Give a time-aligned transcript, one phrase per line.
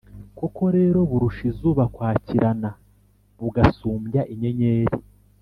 [0.37, 2.69] Koko rero, burusha izuba kwakirana,
[3.39, 4.95] bugasumbya inyenyeri;